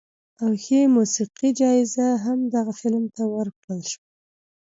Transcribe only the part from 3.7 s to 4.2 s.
شوه.